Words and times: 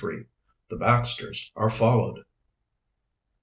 THE 0.69 0.77
BAXTERS 0.77 1.51
ARE 1.55 1.69
FOLLOWED. 1.69 2.25